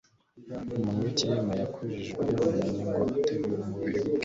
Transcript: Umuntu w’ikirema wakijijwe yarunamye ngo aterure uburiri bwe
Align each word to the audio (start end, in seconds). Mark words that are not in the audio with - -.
Umuntu 0.75 0.99
w’ikirema 1.05 1.53
wakijijwe 1.61 2.21
yarunamye 2.27 2.81
ngo 2.89 3.01
aterure 3.17 3.61
uburiri 3.65 4.01
bwe 4.05 4.09